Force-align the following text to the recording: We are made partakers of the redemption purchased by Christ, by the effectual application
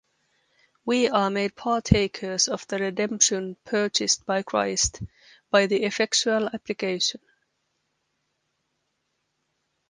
We 0.83 1.09
are 1.09 1.29
made 1.29 1.55
partakers 1.55 2.47
of 2.47 2.65
the 2.67 2.79
redemption 2.79 3.55
purchased 3.65 4.25
by 4.25 4.41
Christ, 4.41 4.99
by 5.51 5.67
the 5.67 5.83
effectual 5.83 6.47
application 6.47 7.21